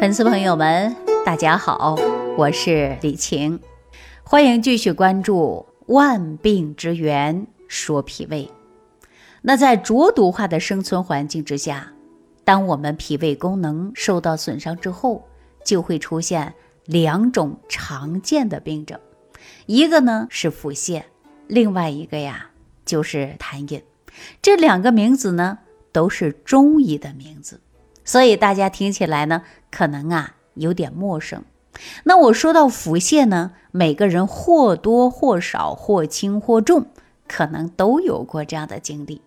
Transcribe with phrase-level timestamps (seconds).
[0.00, 0.96] 粉丝朋友们，
[1.26, 1.94] 大家好，
[2.38, 3.60] 我是李晴，
[4.24, 8.46] 欢迎继续关注《万病之源说脾胃》。
[9.42, 11.92] 那在浊毒化的生存环境之下，
[12.44, 15.22] 当我们脾胃功能受到损伤之后，
[15.66, 16.54] 就会出现
[16.86, 18.98] 两种常见的病症，
[19.66, 21.02] 一个呢是腹泻，
[21.46, 22.50] 另外一个呀
[22.86, 23.82] 就是痰饮。
[24.40, 25.58] 这两个名字呢
[25.92, 27.60] 都是中医的名字。
[28.04, 31.44] 所以大家听起来呢，可能啊有点陌生。
[32.04, 36.86] 那我说到腹泻呢，每个人或多或少、或轻或重，
[37.28, 39.22] 可能都有过这样的经历。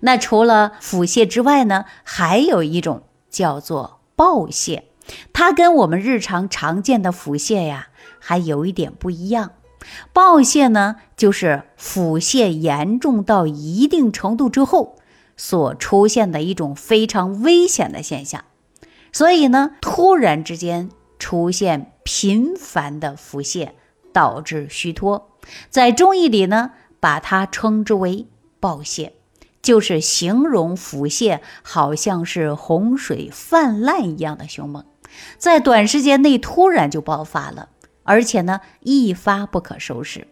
[0.00, 4.82] 那除了腹泻之外呢，还有一种叫做暴泻，
[5.32, 7.88] 它跟我们日常常见的腹泻呀
[8.18, 9.50] 还有一点不一样。
[10.12, 14.97] 暴泻呢，就是腹泻严重到一定程度之后。
[15.38, 18.44] 所出现的一种非常危险的现象，
[19.12, 23.70] 所以呢，突然之间出现频繁的腹泻，
[24.12, 25.30] 导致虚脱，
[25.70, 28.26] 在中医里呢，把它称之为
[28.58, 29.12] 暴泻，
[29.62, 34.84] 就是形容腹泻好像是洪水泛滥一样的凶猛，
[35.38, 37.68] 在短时间内突然就爆发了，
[38.02, 40.26] 而且呢，一发不可收拾。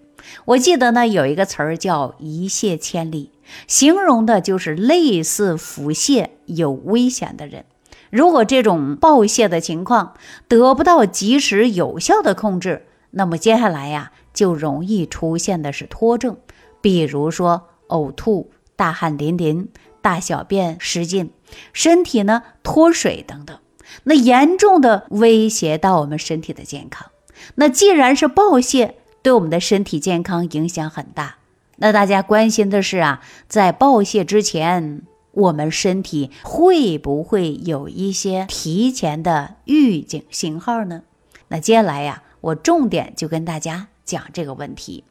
[0.45, 3.33] 我记得呢，有一个词儿叫“一泻千里”，
[3.67, 7.65] 形容的就是类似腹泻有危险的人。
[8.11, 10.15] 如果这种暴泻的情况
[10.49, 16.37] 得不到及时有效的控制，那么接下来呀，就容易出现的是脱症，
[16.81, 19.67] 比如说呕吐、大汗淋漓、
[20.01, 21.33] 大小便失禁、
[21.73, 23.59] 身体呢脱水等等，
[24.05, 27.11] 那严重的威胁到我们身体的健康。
[27.57, 28.93] 那既然是暴泻，
[29.27, 31.39] 对我们的身体健康影响很大。
[31.79, 41.03] 那大家关心的是啊，在暴泻之前，我们身体会不会有一些提前的预警信号呢？
[41.49, 45.03] 那接下来呀，我重点就跟大家讲这个问题。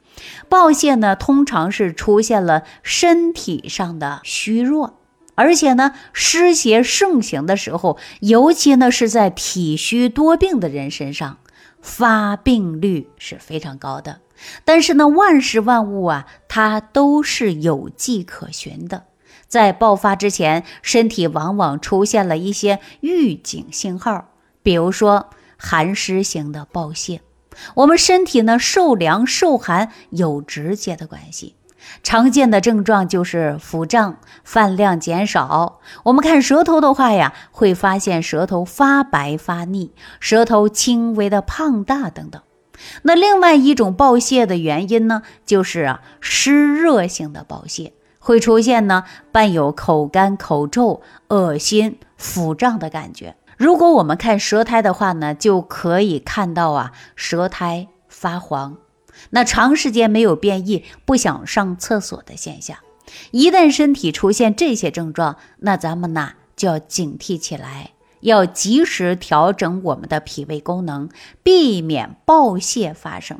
[0.47, 4.97] 暴泻呢，通常是出现了身体上的虚弱，
[5.35, 11.39] 而且呢，湿邪盛行的时候，尤其呢是在体虚多病的人身上。
[11.85, 14.19] 发病率是非常高的，
[14.65, 19.05] 但是呢，万事万物啊，它都是有迹可循的。
[19.47, 24.29] 在爆发之前，身体往往出现了一些预警信号，
[24.63, 27.19] 比如说寒湿型的暴泻。
[27.75, 31.55] 我们身体呢，受凉受寒有直接的关系。
[32.03, 35.79] 常见的症状就是腹胀、饭量减少。
[36.03, 42.41] 我们看舌头的话呀，会发现舌头发白发腻，舌头轻微的胖大等等。
[43.03, 53.35] 那另外一种暴泻的原因呢，就是啊湿热性的暴泻，会出现呢伴有口干口臭、恶心、腹胀的感觉。
[53.57, 58.75] 如果我们看舌苔的话呢，就可以看到啊舌苔发黄。
[59.31, 62.77] 那长时间没有便意、不想上厕所的现象，
[63.31, 67.91] 一旦身体出现这些症状，那咱们呢就要警惕起来，
[68.21, 71.09] 要及时调整我们的脾胃功能，
[71.43, 73.39] 避免暴泻发生。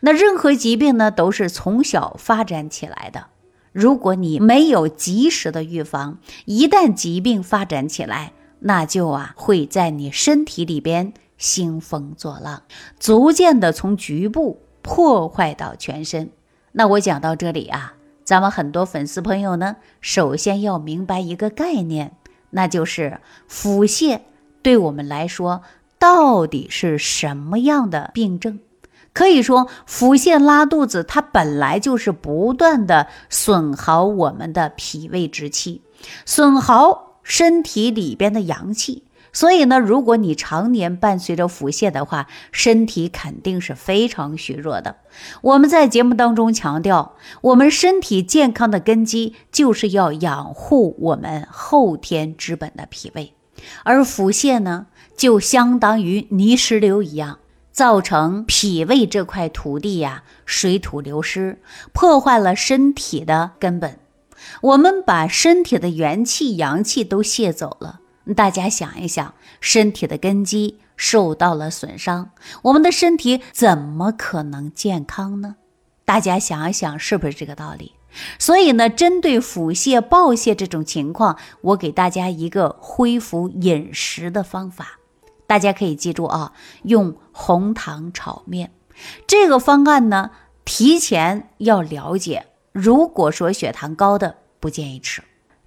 [0.00, 3.26] 那任何疾病呢都是从小发展起来的，
[3.72, 12.62] 如果你没有及时的预防，一旦疾病发展起来，那就啊会在你身体里边兴风作浪，
[13.00, 14.60] 逐渐的从局部。
[14.84, 16.30] 破坏到全身。
[16.72, 22.12] 那我讲到这里啊，咱们很多粉丝朋友呢，首先要明白一个概念，
[22.50, 24.20] 那就是腹泻
[24.62, 25.62] 对我们来说
[25.98, 28.60] 到底是什么样的病症？
[29.14, 35.82] 可以说，腹泻拉肚子，它本来就是不断的损耗我们的脾胃之气，
[36.26, 39.04] 损耗身体里边的阳气。
[39.34, 44.96] 所以呢，如果你常年伴随着腹泻的话，身体肯定是非常虚弱的。
[45.42, 53.34] 我们在节目当中强调，我们身体健康的根基就是要养护我们后天之本的脾胃，
[53.82, 54.86] 而腹泻呢，
[55.16, 57.40] 就相当于泥石流一样，
[57.72, 61.60] 造成脾胃这块土地呀水土流失，
[61.92, 63.98] 破坏了身体的根本。
[64.60, 68.00] 我们把身体的元气、阳气都泄走了。
[68.32, 72.30] 大家想一想，身体的根基受到了损伤，
[72.62, 75.56] 我们的身体怎么可能健康呢？
[76.06, 77.92] 大家想一想，是不是这个道理？
[78.38, 85.00] 所以呢，针对腹泻、暴泻这种情况，我给大家一个恢复饮食的方法，
[85.46, 86.52] 大家可以记住啊，
[86.84, 88.70] 用红糖炒面。
[89.26, 90.30] 这个方案呢，
[90.64, 95.22] 提前要了解，如果说血糖高的，不建议吃。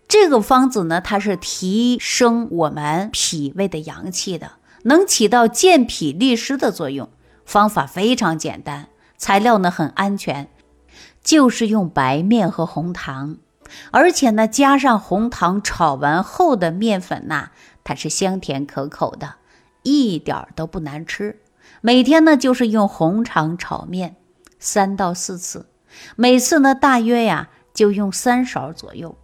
[0.07, 4.53] 这个方子呢，它是提升我们脾胃的阳气的。
[4.83, 7.09] 能起到健脾利湿的作用。
[7.45, 8.87] 方法非常简单，
[9.17, 10.49] 材料呢很安全，
[11.23, 13.37] 就是用白面和红糖，
[13.91, 17.51] 而且呢加上红糖炒完后的面粉呐，
[17.83, 19.35] 它是香甜可口的，
[19.83, 21.39] 一点儿都不难吃。
[21.81, 24.17] 每天呢就是用红肠炒面
[24.59, 25.67] 三到四次，
[26.15, 29.17] 每次呢大约呀就用三勺左右，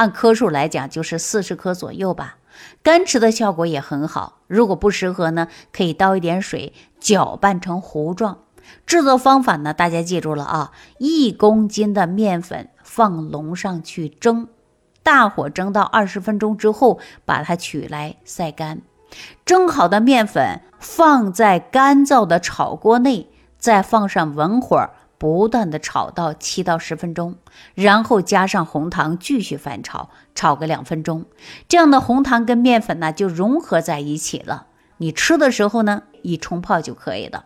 [0.00, 2.38] 按颗数来讲就是四十克左右吧。
[2.82, 4.38] 干吃的效果也很好。
[4.46, 8.38] 如果不适合呢，可以倒一点水搅拌成糊状。
[8.86, 10.72] 制作方法呢，大家记住了啊！
[10.98, 14.48] 一公斤的面粉放笼上去蒸，
[15.02, 18.80] 大火蒸到二十分钟之后，把它取来晒干。
[19.44, 24.88] 蒸好的面粉放在干燥的炒锅内，再放上文火。
[25.20, 27.36] 不断的炒到七到十分钟，
[27.74, 31.26] 然后加上红糖继续翻炒，炒个两分钟，
[31.68, 34.68] 这样的红糖跟面粉呢就融合在一起了。
[34.96, 37.44] 你吃的时候呢，一冲泡就可以了。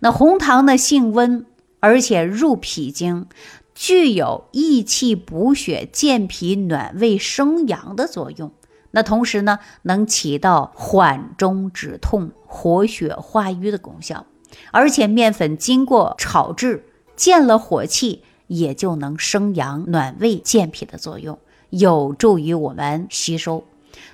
[0.00, 1.46] 那红糖呢性温，
[1.80, 3.26] 而且入脾经，
[3.74, 8.52] 具有益气补血、健脾暖胃、生阳的作用。
[8.90, 14.26] 那同时呢，能起到缓中止痛、活血化瘀的功效。
[14.70, 16.84] 而且面粉经过炒制。
[17.16, 21.38] 见了火气，也就能生阳暖胃、健脾的作用，
[21.70, 23.64] 有助于我们吸收。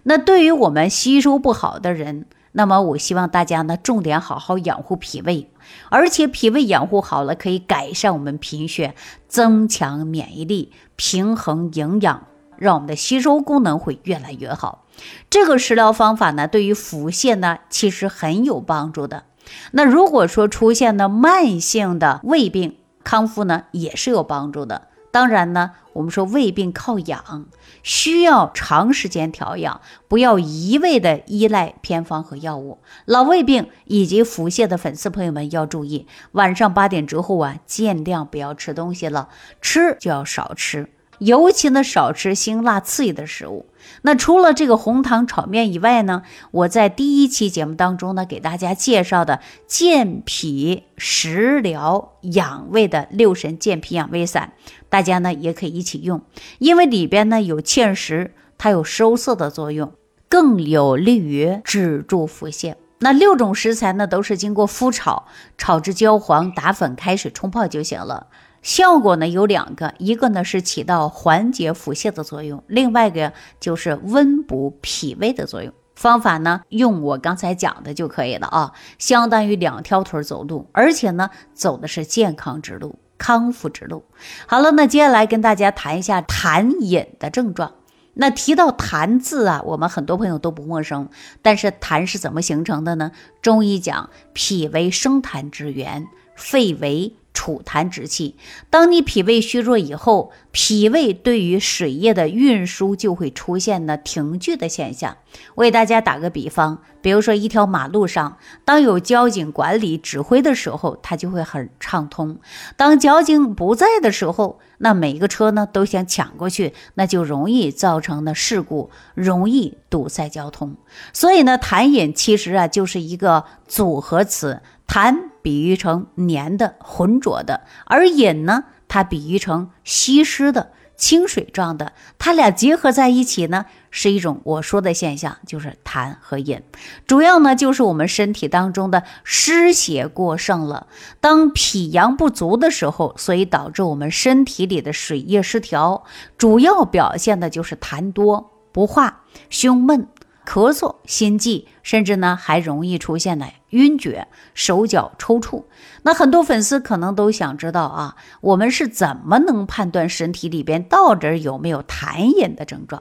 [0.03, 5.49] 那对于我们吸收不好的人，那么我希望大家呢，重点好好养护脾胃，
[5.89, 8.95] 而且脾胃养护好了，可以改善我们贫血，
[9.29, 12.27] 增强免疫力，平衡营养，
[12.57, 14.85] 让我们的吸收功能会越来越好。
[15.31, 19.25] 这个食疗方法呢，对于腹泻呢，其实很有帮助的。
[19.73, 24.89] 那如果说出现了慢性的胃病，康复呢也是有帮助的。
[25.13, 27.47] 当然呢，我们说胃病靠养，
[27.83, 32.79] 需要长时间调养，不要一味的依赖偏方和药物。
[33.07, 39.31] 老胃病以及腹泻的粉丝朋友们要注意，晚上八点之后啊，尽量不要吃东西了，
[39.61, 40.89] 吃就要少吃。
[41.21, 43.67] 尤其呢，少吃辛辣刺激的食物。
[44.03, 54.53] 那除了这个红糖炒面以外呢，我在第一期节目当中呢，给大家介绍的健脾食疗养胃的六神健脾养胃散，
[54.89, 56.23] 大家呢也可以一起用，
[56.59, 59.93] 因为里边呢有芡实，它有收涩的作用，
[60.29, 62.75] 更有利于止住腹泻。
[63.03, 65.27] 那六种食材呢，都是经过麸炒，
[65.57, 68.27] 炒至焦黄，打粉开水冲泡就行了。
[68.63, 75.73] 效果呢有两个，一个呢是起到缓解腹泻的作用，另外一个就是温补脾胃的作用。
[75.95, 84.05] 方法呢用我刚才讲的就可以了啊，相当于两条腿走路，而且呢走的是健康之路、康复之路。
[84.47, 87.75] 好了，那接下来跟大家谈一下痰饮的症状。
[88.15, 91.09] 那提到痰字啊，我们很多朋友都不陌生，
[91.43, 93.13] 但是痰是怎么形成的呢？
[93.41, 98.37] 中医讲，脾为生痰之源，肺为储痰之气，
[98.69, 105.17] 当你脾胃虚弱以后，脾胃对于水液的运输就会出现呢停聚的现象。
[105.55, 112.37] 我给大家打个比方，比如说一条马路上，当有交警管理指挥的时候，它就会很畅通；
[112.77, 120.77] 当交警不在的时候，那每个车呢都想抢过去，那就容易造成的事故，容易堵塞交通。
[121.13, 124.61] 所以呢，痰饮其实啊就是一个组合词。
[124.87, 131.93] 痰比喻成黏的、浑浊的，而饮呢，它比喻成稀释的、清水状的。
[132.19, 136.63] 它俩结合在一起呢，是一种我说的现象，就是痰和饮。
[137.07, 140.87] 主要呢，就是我们身体当中的湿邪过剩了。
[141.21, 146.05] 当脾阳不足的时候，所以导致我们身体里的水液失调，
[146.39, 150.09] 主要表现的就是痰多、不化、胸闷。
[150.47, 155.65] 咳嗽、心悸，甚至呢还容易出现呢晕厥、手脚抽搐。
[156.03, 163.01] 那很多粉丝可能都想知道啊，我们是怎么能判断身体里边到底有没有痰饮的症状？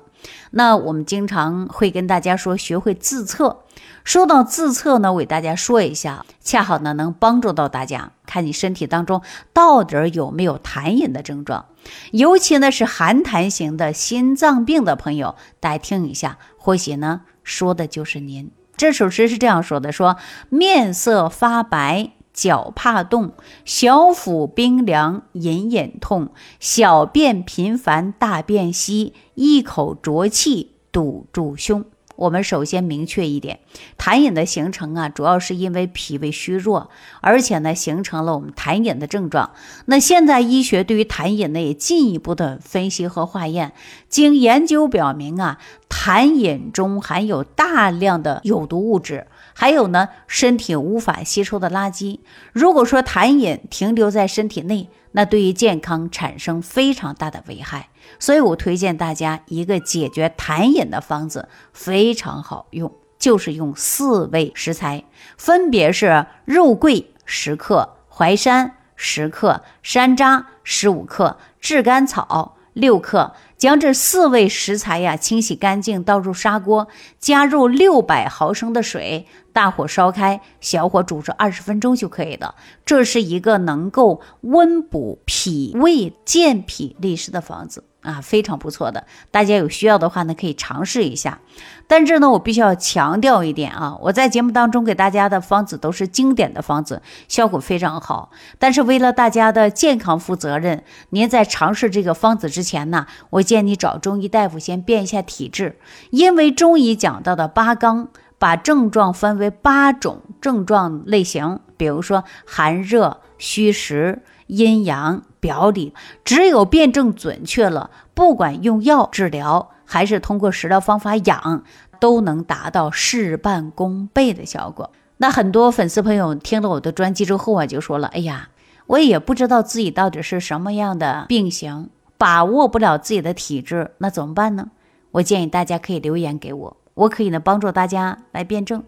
[0.51, 3.63] 那我们经常会跟大家说，学会自测。
[4.03, 9.21] 说到自测呢，我给大家说一下，恰好呢能帮助到大家，看你身体当中
[9.53, 11.65] 到底有没有痰饮的症状。
[12.11, 17.21] 尤其呢是寒痰型的心脏病的朋友，大家听一下，或许呢。
[17.43, 18.51] 说的就是您。
[18.77, 20.17] 这首诗是这样说的：说
[20.49, 23.31] 面色发白，脚怕冻，
[23.65, 31.85] 小腹冰凉，隐隐痛，小便频繁，大便稀，一口浊气堵住胸。
[32.15, 33.59] 我们首先明确一点，
[33.97, 36.89] 痰饮的形成啊，主要是因为脾胃虚弱，
[37.21, 39.51] 而且呢，形成了我们痰饮的症状。
[39.85, 43.71] 那现在医学对于痰饮呢，也进一步的分析和化验，
[44.09, 49.27] 经研究表明啊，痰饮中含有大量的有毒物质。
[49.59, 52.21] 还有呢，身体无法吸收的垃圾。
[52.53, 57.89] 如果说痰饮停留在身体内，那对于健康产生非常大的危害。
[58.19, 65.03] 所以我推荐大家一个解决痰饮的方子，非常好用，就是用四味食材，
[65.37, 73.33] 分别是肉桂十克、淮山十克、山楂十五克、炙甘草六克。
[73.59, 76.87] 将这四味食材呀清洗干净，倒入砂锅，
[77.19, 82.55] 加入六百毫升的水，大火烧开，小火煮至二十分钟就可以了。
[82.85, 87.83] 这是一个能够温补脾胃、健脾利湿的方子。
[88.01, 91.39] 啊，非常不错的，大家有需要的话呢，可以尝试一下。
[91.87, 98.31] 但是呢，我必须要强调一点啊，我在节目当中给大家的方子都是经典的方子，效果非常好。
[98.57, 105.77] 但是为了大家的健康负责任，您在尝试这个方子之前呢，我建议你找中医大夫先辨一下体质，
[106.11, 114.21] 因为中医讲到的八纲，把症状分为八种症状类型，比如说寒热、虚实。
[114.47, 115.93] 阴阳表里，
[116.25, 121.63] 只有辩证准确了，不管用药治疗还是通过食疗方法养，
[121.99, 124.91] 都能达到事半功倍的效果。
[125.17, 128.49] 那很多粉丝朋友听了我的专辑之后啊，就说了：“哎呀，
[128.87, 134.71] 我也不知道自己到底是什么样的病型，把握不了自己的体质，那怎么办呢？”
[135.11, 138.83] 我建议大家可以留言给我，我可以呢帮助大家来辩证，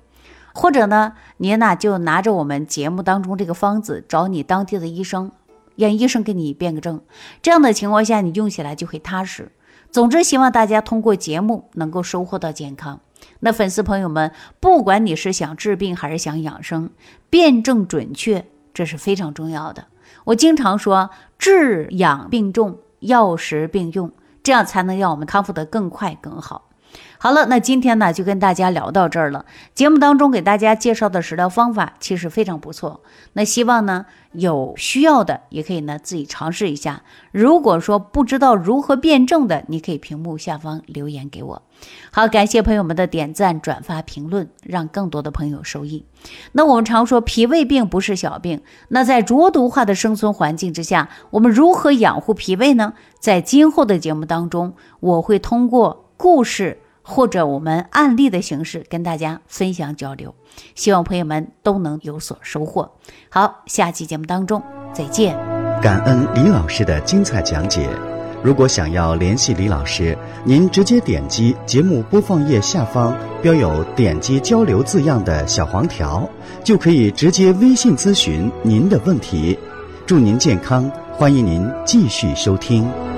[0.54, 5.32] 或者呢，您呢就拿着我们节目当中这个方子，找你当地的医生。
[5.78, 7.02] 让医生给你辩个证，
[7.42, 9.52] 这样的情况下你用起来就会踏实。
[9.90, 13.00] 总之，希望大家通过节目能够收获到健康。
[13.40, 16.92] 那粉丝朋友们，不管你是想治病还是想养生，
[17.30, 19.86] 辩证准确这是非常重要的。
[20.26, 24.12] 我经常说，治养并重，药食并用，
[24.44, 26.70] 这样才能让我们康复得更快更好。
[27.24, 29.46] 好了，那今天呢就跟大家聊到这儿了。
[29.76, 33.02] 节目当中给大家介绍的食疗方法其实非常不错。
[33.34, 37.04] 那希望呢有需要的也可以呢自己尝试一下。
[37.32, 41.62] 如果说不知道如何辩证的，你可以屏幕下方留言给我。
[42.12, 46.04] 好，感谢朋友们的点赞、转发、评论，让更多的朋友受益。
[46.54, 52.94] 那我们常说脾胃病不是小病，那在浊毒化的生存环境之下，我们如何养护脾胃呢？
[53.20, 56.80] 在今后的节目当中，我会通过故事。
[57.12, 60.34] 或者我们案例的形式跟大家分享交流，
[60.76, 62.90] 希望朋友们都能有所收获。
[63.30, 64.64] 好，下期节目当中
[64.94, 65.36] 再见。
[65.82, 67.90] 感恩李老师的精彩讲解。
[68.42, 76.28] 如果想要联系李老师，您直接点击节目播放页下方标有“点击交流”字样的小黄条，
[76.64, 79.60] 就可以直接微信咨询您的问题。
[80.08, 83.11] 祝您健康，欢迎您继续收听。